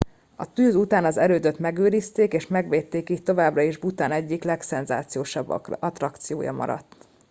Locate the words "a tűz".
0.35-0.75